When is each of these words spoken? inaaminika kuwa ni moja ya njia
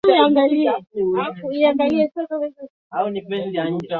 inaaminika 0.03 0.81
kuwa 2.27 3.11
ni 3.11 3.21
moja 3.21 3.61
ya 3.61 3.69
njia 3.69 3.89